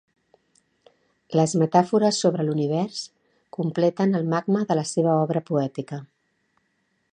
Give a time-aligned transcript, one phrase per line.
[1.39, 3.03] Les metàfores sobre l'univers
[3.59, 6.01] completen el magma de la seva obra poètica.